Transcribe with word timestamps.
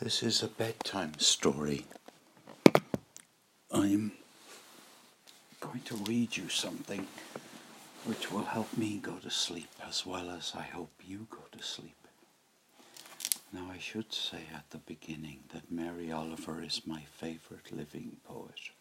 This 0.00 0.24
is 0.24 0.42
a 0.42 0.48
bedtime 0.48 1.20
story. 1.20 1.86
I'm 3.70 4.10
going 5.60 5.80
to 5.84 5.94
read 5.94 6.36
you 6.36 6.48
something 6.48 7.06
which 8.04 8.32
will 8.32 8.42
help 8.42 8.76
me 8.76 8.98
go 8.98 9.14
to 9.18 9.30
sleep 9.30 9.68
as 9.88 10.04
well 10.04 10.30
as 10.30 10.52
I 10.56 10.62
hope 10.62 10.90
you 11.06 11.28
go 11.30 11.44
to 11.56 11.64
sleep. 11.64 11.94
Now, 13.52 13.70
I 13.72 13.78
should 13.78 14.12
say 14.12 14.42
at 14.52 14.68
the 14.70 14.78
beginning 14.78 15.44
that 15.52 15.70
Mary 15.70 16.10
Oliver 16.10 16.60
is 16.60 16.82
my 16.84 17.02
favourite 17.16 17.70
living 17.70 18.16
poet. 18.24 18.72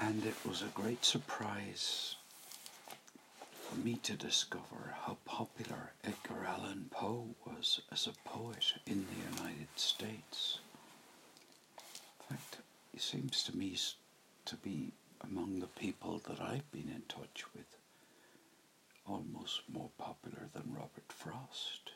And 0.00 0.26
it 0.26 0.34
was 0.44 0.62
a 0.62 0.74
great 0.74 1.04
surprise 1.04 2.16
for 3.68 3.76
me 3.80 3.96
to 4.02 4.14
discover 4.14 4.94
how 5.02 5.16
popular 5.24 5.92
Edgar 6.04 6.44
Allan 6.46 6.86
Poe 6.90 7.34
was 7.44 7.80
as 7.92 8.06
a 8.06 8.28
poet 8.28 8.72
in 8.86 9.04
the 9.06 9.36
United 9.36 9.68
States. 9.76 10.60
In 12.30 12.36
fact, 12.36 12.58
he 12.92 12.98
seems 12.98 13.42
to 13.44 13.56
me 13.56 13.76
to 14.46 14.56
be 14.56 14.92
among 15.20 15.60
the 15.60 15.66
people 15.66 16.20
that 16.28 16.40
I've 16.40 16.70
been 16.72 16.88
in 16.94 17.02
touch 17.08 17.44
with 17.54 17.76
almost 19.06 19.62
more 19.68 19.90
popular 19.98 20.48
than 20.54 20.72
Robert 20.74 21.10
Frost. 21.12 21.92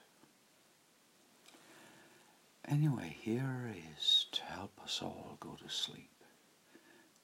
Anyway, 2.67 3.17
here 3.21 3.73
is 3.97 4.27
to 4.33 4.43
help 4.45 4.73
us 4.83 5.01
all 5.03 5.37
go 5.41 5.57
to 5.63 5.69
sleep 5.73 6.11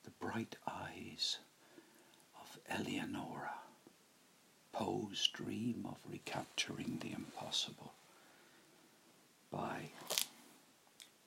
the 0.04 0.10
bright 0.10 0.56
eyes 0.66 1.38
of 2.40 2.58
Eleonora. 2.68 3.52
Poe's 4.72 5.28
dream 5.32 5.86
of 5.88 5.96
recapturing 6.08 6.98
the 7.00 7.12
impossible 7.12 7.92
by 9.50 9.90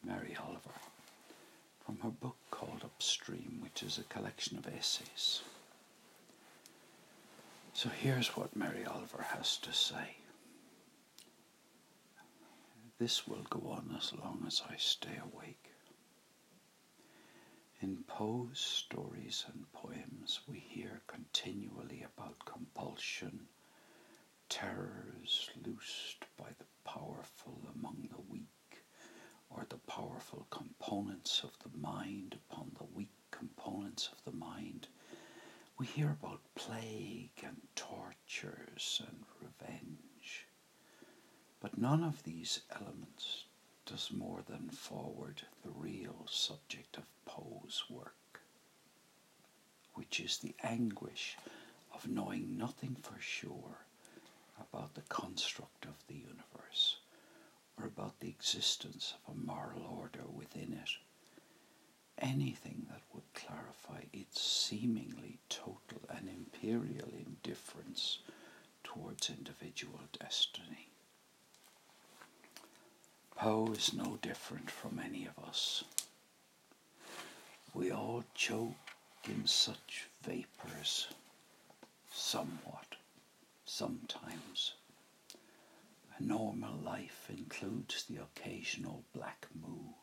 Mary 0.04 0.36
Oliver 0.42 0.76
from 1.86 1.98
her 2.00 2.10
book 2.10 2.38
called 2.52 2.82
Upstream, 2.84 3.60
which 3.62 3.84
is 3.84 3.98
a 3.98 4.04
collection 4.04 4.58
of 4.58 4.68
essays. 4.68 5.42
So 7.74 7.90
here's 7.90 8.36
what 8.38 8.56
Mary 8.56 8.86
Oliver 8.86 9.24
has 9.34 9.58
to 9.58 9.74
say. 9.74 10.18
This 13.00 13.28
will 13.28 13.46
go 13.50 13.70
on 13.72 13.96
as 13.98 14.14
long 14.14 14.44
as 14.46 14.62
I 14.70 14.76
stay 14.78 15.18
awake. 15.34 15.72
In 17.82 18.04
Poe's 18.08 18.60
stories 18.60 19.44
and 19.52 19.66
poems, 19.74 20.42
we 20.48 20.60
hear 20.60 21.02
continually 21.08 22.04
about 22.04 22.46
compulsion, 22.46 23.48
terrors 24.50 25.50
loosed 25.66 26.26
by 26.38 26.50
the 26.60 26.66
powerful 26.84 27.60
among 27.74 28.10
the 28.12 28.22
weak, 28.30 28.84
or 29.50 29.66
the 29.70 29.78
powerful 29.80 30.46
components 30.52 31.42
of 31.44 31.58
the 31.60 31.76
mind 31.78 32.36
upon 32.36 32.72
the 32.78 32.86
weak 32.96 33.14
components 33.32 34.10
of 34.12 34.24
the 34.26 34.38
mind. 34.38 34.88
We 35.78 35.81
hear 35.94 36.12
about 36.22 36.40
plague 36.56 37.44
and 37.44 37.58
tortures 37.76 39.02
and 39.06 39.26
revenge. 39.42 40.46
But 41.60 41.78
none 41.78 42.02
of 42.02 42.24
these 42.24 42.62
elements 42.74 43.44
does 43.86 44.10
more 44.10 44.42
than 44.48 44.70
forward 44.70 45.42
the 45.64 45.72
real 45.72 46.26
subject 46.30 46.96
of 46.96 47.04
Poe's 47.26 47.84
work, 47.90 48.40
which 49.96 50.22
is 50.22 50.38
the 50.38 50.56
anguish 50.64 51.36
of 51.94 52.08
knowing 52.08 52.58
nothing 52.58 52.96
for 53.02 53.20
sure 53.20 53.86
about 54.58 54.94
the 54.94 55.02
construct 55.02 55.86
of 55.86 56.06
the 56.08 56.16
universe 56.16 57.00
or 57.78 57.86
about 57.86 58.18
the 58.22 58.30
existence 58.30 59.16
of 59.28 59.36
a 59.36 59.38
moral 59.38 59.84
order 59.84 60.24
within 60.26 60.72
it. 60.72 60.90
Anything 62.22 62.86
that 62.90 63.02
would 63.14 63.34
clarify 63.34 64.04
its 64.14 64.40
seemingly 64.42 65.40
total 65.50 66.02
and 66.10 66.30
imperial 66.30 67.10
indifference 67.10 68.20
towards 68.84 69.30
individual 69.30 70.00
destiny. 70.20 70.90
Poe 73.36 73.72
is 73.74 73.92
no 73.94 74.18
different 74.22 74.70
from 74.70 75.00
any 75.00 75.26
of 75.26 75.38
us. 75.44 75.84
We 77.74 77.92
all 77.92 78.24
choke 78.36 78.76
in 79.24 79.48
such 79.48 80.08
vapors, 80.22 81.08
somewhat, 82.12 82.96
sometimes. 83.66 84.74
A 86.18 86.24
normal 86.24 86.76
life 86.78 87.28
includes 87.30 88.04
the 88.04 88.18
occasional 88.22 89.04
black 89.14 89.48
mood, 89.60 89.96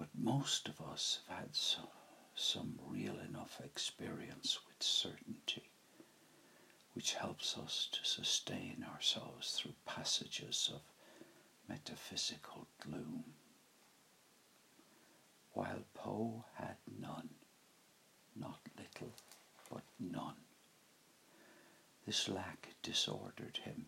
but 0.00 0.08
most 0.14 0.66
of 0.66 0.80
us 0.80 1.18
have 1.28 1.40
had 1.40 1.54
some, 1.54 1.86
some 2.34 2.78
real 2.86 3.18
enough 3.18 3.60
experience 3.62 4.58
with 4.66 4.82
certainty 4.82 5.68
which 6.94 7.12
helps 7.12 7.58
us 7.58 7.86
to 7.92 8.02
sustain 8.02 8.82
ourselves 8.94 9.52
through 9.52 9.74
passages 9.84 10.70
of 10.72 10.80
metaphysical 11.68 12.66
gloom, 12.80 13.24
while 15.52 15.84
Poe 15.92 16.44
had 16.54 16.76
none, 16.98 17.28
not 18.34 18.60
little, 18.78 19.12
but 19.70 19.84
none. 19.98 20.36
This 22.06 22.26
lack 22.26 22.68
disordered 22.82 23.58
him. 23.64 23.86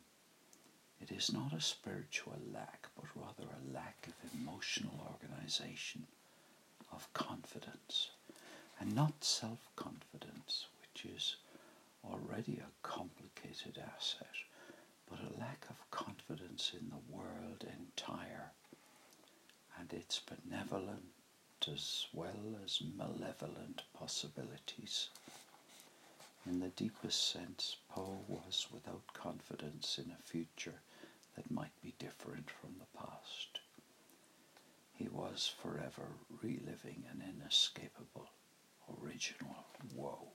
It 1.03 1.11
is 1.11 1.33
not 1.33 1.53
a 1.53 1.61
spiritual 1.61 2.39
lack, 2.53 2.89
but 2.97 3.07
rather 3.15 3.45
a 3.51 3.75
lack 3.75 4.07
of 4.09 4.33
emotional 4.41 5.07
organization, 5.13 6.07
of 6.93 7.13
confidence, 7.13 8.11
and 8.79 8.95
not 8.95 9.25
self 9.25 9.69
confidence, 9.77 10.67
which 10.81 11.05
is 11.05 11.37
already 12.05 12.59
a 12.59 12.87
complicated 12.87 13.79
asset 13.79 14.29
but 15.09 15.19
a 15.21 15.39
lack 15.41 15.67
of 15.69 15.91
confidence 15.91 16.73
in 16.79 16.89
the 16.91 17.15
world 17.15 17.65
entire 17.79 18.51
and 19.79 19.93
its 19.93 20.21
benevolent 20.21 21.05
as 21.71 22.07
well 22.13 22.57
as 22.65 22.81
malevolent 22.97 23.83
possibilities. 23.95 25.09
In 26.45 26.59
the 26.61 26.69
deepest 26.71 27.31
sense, 27.31 27.77
Poe 27.89 28.25
was 28.27 28.67
without 28.73 29.13
confidence 29.13 29.99
in 29.99 30.11
a 30.11 30.23
future 30.23 30.81
that 31.37 31.51
might 31.51 31.81
be 31.83 31.95
different 31.99 32.51
from 32.51 32.75
the 32.79 32.99
past. 32.99 33.61
He 34.95 35.09
was 35.09 35.53
forever 35.63 36.09
reliving 36.43 37.05
an 37.11 37.23
inescapable 37.23 38.29
original 39.01 39.67
woe 39.95 40.29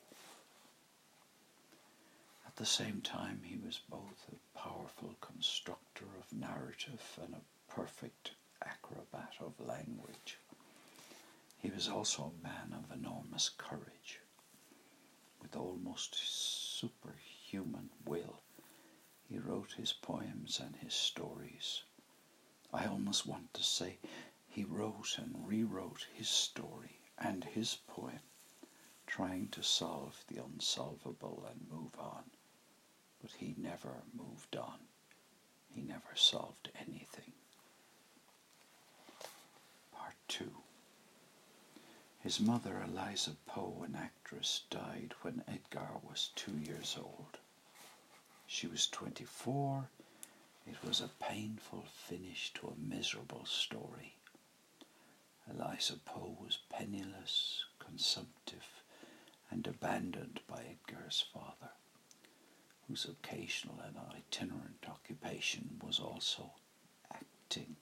At 2.46 2.56
the 2.56 2.66
same 2.66 3.02
time, 3.02 3.42
he 3.44 3.58
was 3.58 3.82
both 3.88 4.28
a 4.32 4.58
powerful 4.58 5.16
constructor 5.22 6.06
of 6.18 6.34
narrative 6.34 7.20
and 7.22 7.36
a 7.36 7.72
perfect 7.72 8.32
acrobat 8.66 9.36
of 9.40 9.60
language. 9.60 10.40
He 11.60 11.70
was 11.70 11.88
also 11.88 12.34
a 12.34 12.44
man 12.44 12.74
of 12.74 12.92
enormous 12.92 13.50
courage, 13.50 14.22
with 15.40 15.56
almost 15.56 16.16
superhuman 16.16 17.90
wrote 19.58 19.74
his 19.74 19.94
poems 19.94 20.60
and 20.60 20.76
his 20.76 20.94
stories. 20.94 21.82
I 22.72 22.86
almost 22.86 23.26
want 23.26 23.52
to 23.56 23.64
say 23.64 23.98
he 24.48 24.64
wrote 24.64 25.18
and 25.18 25.48
rewrote 25.48 26.06
his 26.14 26.30
story 26.30 27.00
and 27.18 27.44
his 27.44 27.80
poem, 27.88 28.20
trying 29.08 29.48
to 29.48 29.64
solve 29.64 30.24
the 30.28 30.44
unsolvable 30.44 31.44
and 31.50 31.68
move 31.72 31.98
on 31.98 32.26
but 33.20 33.32
he 33.32 33.56
never 33.58 34.04
moved 34.14 34.56
on. 34.56 34.78
He 35.74 35.82
never 35.82 36.16
solved 36.16 36.70
anything. 36.80 37.34
Part 39.92 40.16
2 40.28 40.52
His 42.20 42.40
mother, 42.40 42.84
Eliza 42.84 43.36
Poe, 43.48 43.84
an 43.84 43.96
actress, 43.96 44.62
died 44.70 45.16
when 45.24 45.44
Edgar 45.48 45.90
was 46.04 46.30
two 46.36 46.58
years 46.60 46.96
old. 47.00 47.40
She 48.48 48.66
was 48.68 48.88
24. 48.88 49.90
It 50.66 50.84
was 50.84 51.02
a 51.02 51.10
painful 51.20 51.86
finish 51.86 52.52
to 52.56 52.68
a 52.70 52.76
miserable 52.76 53.46
story. 53.46 54.16
Eliza 55.50 55.98
Poe 55.98 56.36
was 56.42 56.58
penniless, 56.70 57.66
consumptive, 57.78 58.84
and 59.52 59.68
abandoned 59.68 60.40
by 60.48 60.64
Edgar's 60.66 61.22
father 61.22 61.72
whose 62.88 63.06
occasional 63.06 63.80
and 63.82 63.98
itinerant 63.98 64.86
occupation 64.88 65.80
was 65.84 66.00
also 66.00 66.52
acting. 67.14 67.76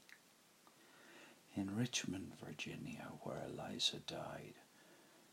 In 1.55 1.75
Richmond, 1.75 2.33
Virginia, 2.43 3.11
where 3.21 3.43
Eliza 3.45 3.99
died, 3.99 4.55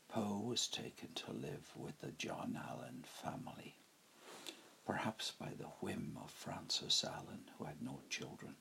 Poe 0.08 0.38
was 0.44 0.68
taken 0.68 1.14
to 1.14 1.32
live 1.32 1.72
with 1.74 1.98
the 2.00 2.12
John 2.12 2.60
Allan 2.68 3.04
family, 3.06 3.76
perhaps 4.86 5.30
by 5.32 5.50
the 5.58 5.68
whim 5.80 6.16
of 6.22 6.30
Frances 6.30 7.04
Allan, 7.04 7.44
who 7.58 7.64
had 7.64 7.80
no 7.82 8.00
children. 8.08 8.56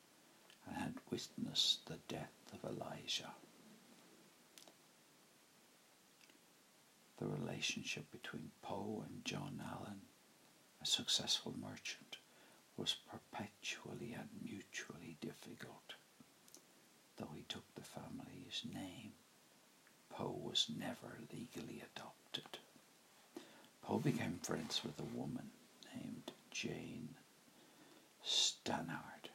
and 0.68 0.76
had 0.78 0.94
witnessed 1.10 1.86
the 1.88 1.98
death 2.08 2.54
of 2.54 2.64
Eliza. 2.64 3.34
The 7.18 7.26
relationship 7.28 8.12
between 8.12 8.52
Poe 8.62 9.04
and 9.06 9.26
John 9.26 9.62
Allan, 9.64 10.02
a 10.82 10.86
successful 10.86 11.54
merchant, 11.60 12.18
was 12.78 12.94
perpetually 13.10 14.14
and 14.14 14.30
mutually 14.42 15.18
difficult. 15.22 15.96
Though 17.18 17.32
he 17.36 17.44
took 17.44 17.64
the 17.76 17.82
family's 17.82 18.64
name, 18.72 19.14
Poe 20.10 20.32
was 20.42 20.70
never 20.78 21.20
legally 21.34 21.82
adopted. 21.96 22.60
Poe 23.82 24.00
became 24.00 24.40
friends 24.42 24.84
with 24.84 25.00
a 25.00 25.04
woman 25.04 25.52
Jane 26.52 27.16
Stanard, 28.24 29.30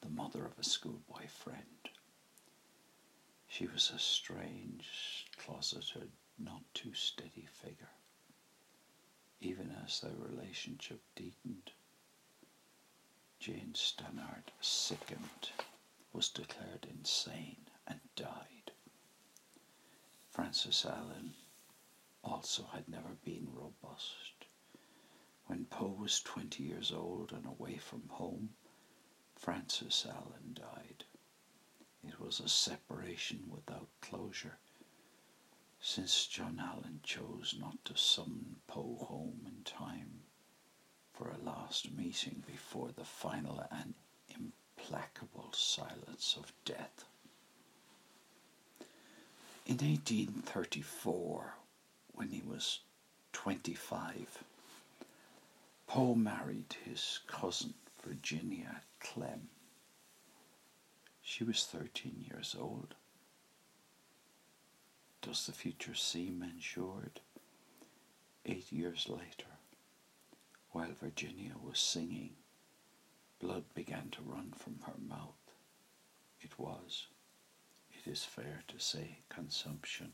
the 0.00 0.08
mother 0.10 0.44
of 0.44 0.58
a 0.58 0.64
schoolboy 0.64 1.26
friend. 1.28 1.88
She 3.48 3.66
was 3.66 3.90
a 3.90 3.98
strange, 3.98 5.26
closeted, 5.38 6.10
not 6.38 6.62
too 6.74 6.92
steady 6.92 7.46
figure. 7.52 7.92
Even 9.40 9.70
as 9.84 10.00
their 10.00 10.12
relationship 10.16 11.00
deepened, 11.14 11.70
Jane 13.38 13.74
Stanard 13.74 14.50
sickened, 14.60 15.50
was 16.12 16.28
declared 16.28 16.86
insane, 16.90 17.68
and 17.86 18.00
died. 18.16 18.72
Frances 20.30 20.84
Allan 20.84 21.34
also 22.24 22.64
had 22.74 22.88
never 22.88 23.16
been 23.24 23.48
robust. 23.52 24.35
When 25.46 25.66
Poe 25.66 25.96
was 25.98 26.20
20 26.20 26.62
years 26.64 26.90
old 26.90 27.32
and 27.32 27.46
away 27.46 27.78
from 27.78 28.08
home, 28.08 28.56
Frances 29.36 30.04
Allan 30.08 30.54
died. 30.54 31.04
It 32.02 32.18
was 32.18 32.40
a 32.40 32.48
separation 32.48 33.48
without 33.48 33.88
closure, 34.00 34.58
since 35.80 36.26
John 36.26 36.58
Allan 36.58 37.00
chose 37.04 37.54
not 37.58 37.84
to 37.84 37.96
summon 37.96 38.56
Poe 38.66 38.96
home 39.08 39.42
in 39.46 39.62
time 39.62 40.22
for 41.12 41.30
a 41.30 41.38
last 41.38 41.92
meeting 41.92 42.42
before 42.46 42.90
the 42.90 43.04
final 43.04 43.64
and 43.70 43.94
implacable 44.28 45.52
silence 45.52 46.36
of 46.36 46.52
death. 46.64 47.04
In 49.64 49.76
1834, 49.78 51.54
when 52.14 52.30
he 52.30 52.42
was 52.42 52.80
25, 53.32 54.42
Poe 55.86 56.14
married 56.14 56.74
his 56.84 57.20
cousin 57.26 57.74
Virginia 58.04 58.82
Clemm. 59.00 59.48
She 61.22 61.44
was 61.44 61.64
13 61.64 62.24
years 62.28 62.54
old. 62.58 62.94
Does 65.22 65.46
the 65.46 65.52
future 65.52 65.94
seem 65.94 66.42
ensured? 66.42 67.20
Eight 68.44 68.70
years 68.70 69.08
later, 69.08 69.58
while 70.70 70.92
Virginia 70.92 71.54
was 71.60 71.78
singing, 71.78 72.36
blood 73.40 73.64
began 73.74 74.08
to 74.10 74.22
run 74.22 74.52
from 74.56 74.80
her 74.86 74.98
mouth. 74.98 75.34
It 76.40 76.58
was, 76.58 77.06
it 77.90 78.08
is 78.08 78.24
fair 78.24 78.62
to 78.68 78.78
say, 78.78 79.18
consumption. 79.28 80.12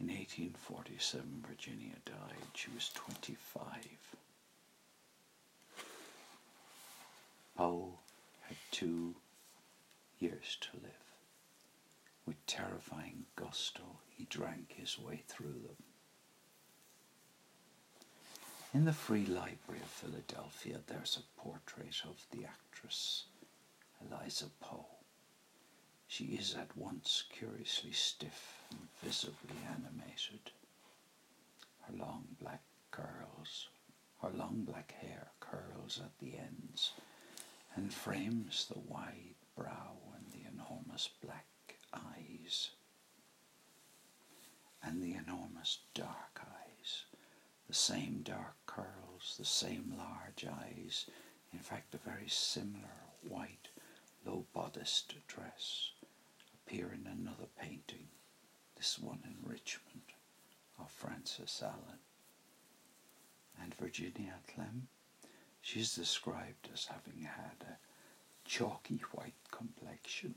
In 0.00 0.06
1847, 0.06 1.44
Virginia 1.46 1.94
died. 2.06 2.48
She 2.54 2.70
was 2.74 2.90
25. 2.94 3.66
Poe 7.54 7.98
had 8.48 8.56
two 8.70 9.14
years 10.18 10.56
to 10.62 10.68
live. 10.82 10.90
With 12.24 12.46
terrifying 12.46 13.26
gusto, 13.36 13.82
he 14.08 14.24
drank 14.30 14.72
his 14.74 14.98
way 14.98 15.22
through 15.28 15.60
them. 15.66 15.76
In 18.72 18.86
the 18.86 18.94
Free 18.94 19.26
Library 19.26 19.82
of 19.82 19.90
Philadelphia, 19.90 20.78
there's 20.86 21.18
a 21.18 21.40
portrait 21.40 22.02
of 22.04 22.24
the 22.30 22.46
actress 22.46 23.24
Eliza 24.00 24.46
Poe. 24.60 24.99
She 26.12 26.24
is 26.34 26.54
at 26.56 26.76
once 26.76 27.22
curiously 27.30 27.92
stiff 27.92 28.64
and 28.70 28.88
visibly 29.00 29.56
animated. 29.64 30.50
Her 31.82 31.94
long 31.96 32.36
black 32.40 32.62
curls, 32.90 33.68
her 34.20 34.30
long 34.30 34.64
black 34.64 34.90
hair 35.00 35.30
curls 35.38 36.00
at 36.04 36.18
the 36.18 36.36
ends 36.36 36.92
and 37.76 37.94
frames 37.94 38.66
the 38.66 38.80
wide 38.80 39.36
brow 39.56 39.96
and 40.16 40.32
the 40.32 40.48
enormous 40.48 41.08
black 41.22 41.46
eyes 41.94 42.70
and 44.82 45.00
the 45.02 45.14
enormous 45.14 45.78
dark 45.94 46.40
eyes, 46.42 47.04
the 47.68 47.74
same 47.74 48.22
dark 48.22 48.56
curls, 48.66 49.36
the 49.38 49.44
same 49.44 49.94
large 49.96 50.44
eyes, 50.44 51.06
in 51.52 51.60
fact, 51.60 51.94
a 51.94 51.98
very 51.98 52.28
similar 52.28 53.06
white, 53.22 53.68
low 54.24 54.44
bodiced 54.52 55.14
dress, 55.26 55.92
appear 56.70 56.92
in 56.92 57.06
another 57.06 57.48
painting, 57.60 58.06
this 58.76 58.96
one 58.96 59.18
in 59.24 59.34
Richmond, 59.42 60.02
of 60.78 60.88
Frances 60.88 61.60
Allan. 61.64 61.98
And 63.60 63.74
Virginia 63.74 64.34
Clemm, 64.54 64.86
she 65.60 65.80
is 65.80 65.94
described 65.94 66.68
as 66.72 66.86
having 66.86 67.22
had 67.24 67.56
a 67.62 68.48
chalky 68.48 69.02
white 69.12 69.34
complexion 69.50 70.36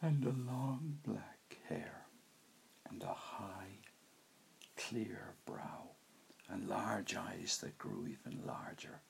and 0.00 0.24
a 0.24 0.50
long 0.50 0.98
black 1.06 1.56
hair 1.68 2.06
and 2.90 3.00
a 3.04 3.14
high, 3.14 3.78
clear 4.76 5.34
brow 5.46 5.90
and 6.48 6.68
large 6.68 7.14
eyes 7.14 7.58
that 7.62 7.78
grew 7.78 8.08
even 8.08 8.44
larger 8.44 9.00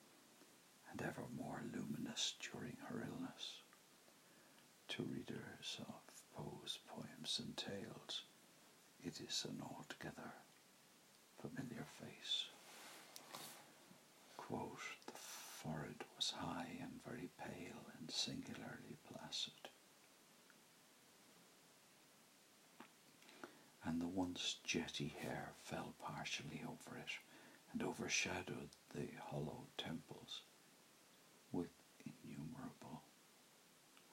and 0.90 1.00
ever 1.00 1.24
more 1.34 1.62
luminous 1.74 2.34
during 2.52 2.76
her 2.88 3.02
illness. 3.08 3.62
To 4.88 5.04
readers 5.04 5.78
of 5.88 6.01
Poe's 7.22 7.38
and 7.38 7.56
tales, 7.56 8.22
it 9.04 9.20
is 9.20 9.46
an 9.48 9.62
altogether 9.62 10.32
familiar 11.40 11.86
face. 12.00 12.46
Quote, 14.36 14.80
the 15.06 15.12
forehead 15.12 16.04
was 16.16 16.30
high 16.32 16.78
and 16.80 17.00
very 17.06 17.28
pale 17.38 17.86
and 17.96 18.10
singularly 18.10 18.96
placid. 19.08 19.52
And 23.84 24.00
the 24.00 24.08
once 24.08 24.56
jetty 24.64 25.14
hair 25.20 25.52
fell 25.62 25.94
partially 26.02 26.62
over 26.66 26.98
it 26.98 27.12
and 27.72 27.84
overshadowed 27.84 28.70
the 28.94 29.06
hollow 29.30 29.66
temples 29.78 30.42
with 31.52 31.70
innumerable 32.04 33.02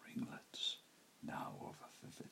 ringlets, 0.05 0.77
now 1.23 1.53
of 1.61 1.75
a 1.81 2.05
vivid 2.05 2.29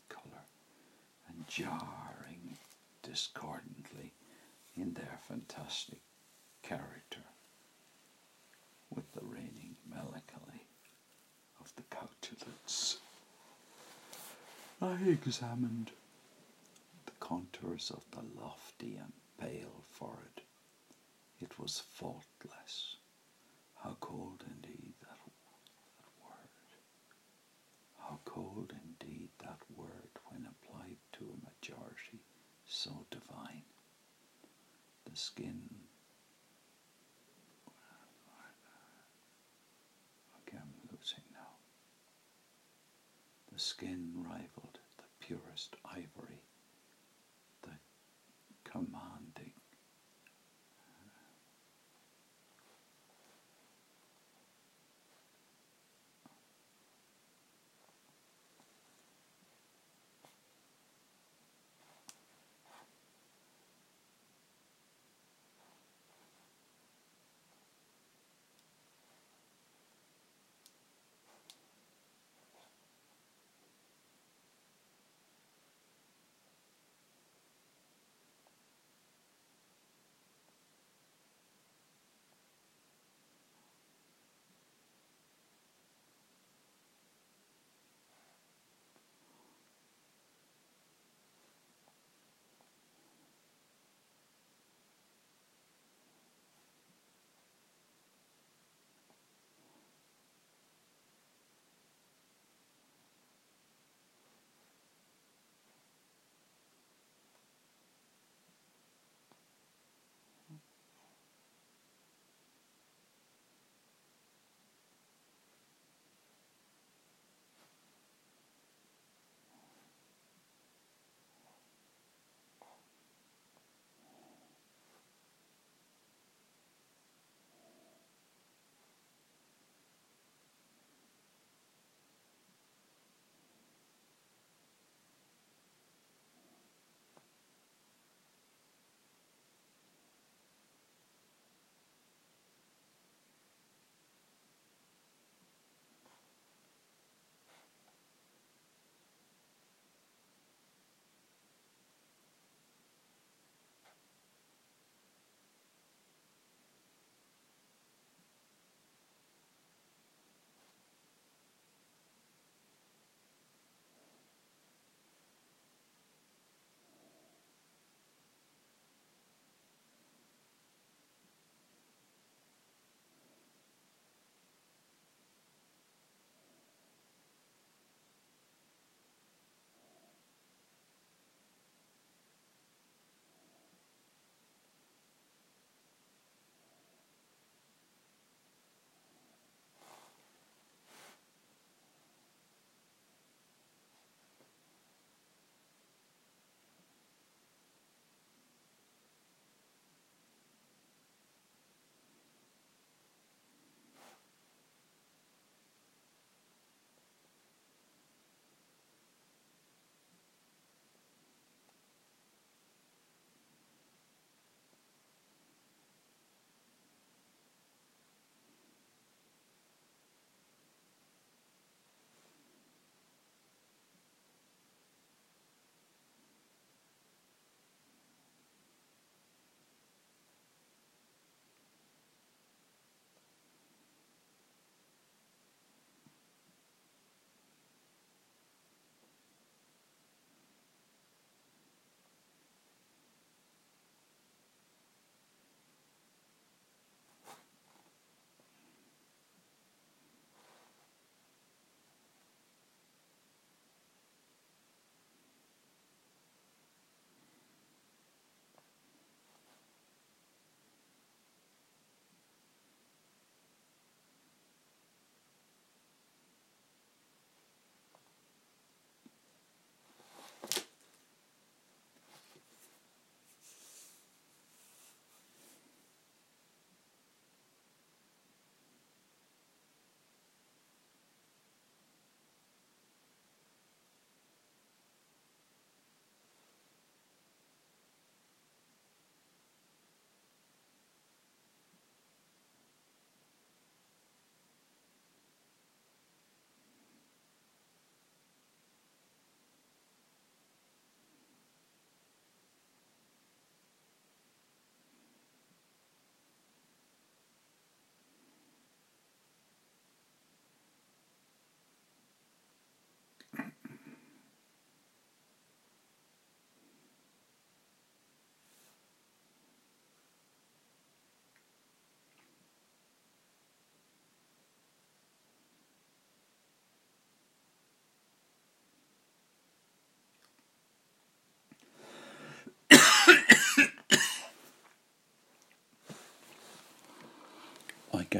jarring 1.47 2.57
discordantly 3.03 4.13
in 4.75 4.93
their 4.93 5.17
fantastic 5.27 5.99
character 6.61 7.21
with 8.93 9.11
the 9.13 9.23
reigning 9.23 9.75
melancholy 9.89 10.65
of 11.59 11.73
the 11.75 11.83
countenance. 11.83 12.97
I 14.81 14.93
examined 15.09 15.91
the 17.05 17.11
contours 17.19 17.91
of 17.91 18.03
the 18.11 18.23
lofty 18.41 18.95
and 18.97 19.13
pale 19.39 19.83
forehead 19.91 20.41
it 21.39 21.59
was 21.59 21.79
faultless. 21.79 22.95
How 23.75 23.95
cold 23.99 24.43
indeed 24.47 24.93
that, 25.01 25.19
that 25.99 26.13
word. 26.23 26.49
How 27.99 28.19
cold 28.25 28.73
indeed 28.83 29.29
that 29.39 29.59
word 29.75 30.09
when 30.25 30.47
applied 30.47 30.97
to 31.13 31.25
a 31.25 31.45
majority 31.49 32.19
so 32.65 33.05
divine. 33.11 33.63
The 35.05 35.15
skin. 35.37 35.76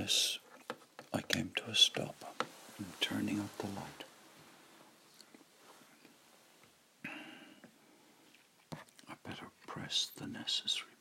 Guess 0.08 0.40
I 1.14 1.20
came 1.20 1.52
to 1.58 1.70
a 1.70 1.76
stop. 1.76 2.16
I'm 2.80 2.86
turning 3.02 3.40
out 3.40 3.58
the 3.58 3.66
light. 3.66 4.06
I 9.10 9.14
better 9.28 9.48
press 9.66 10.10
the 10.16 10.28
necessary 10.28 10.97